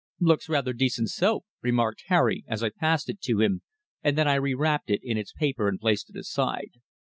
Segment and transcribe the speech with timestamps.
[0.19, 3.61] "Looks rather decent soap!" remarked Harry as I passed it to him,
[4.03, 6.79] and then I re wrapped it in its paper and placed it aside.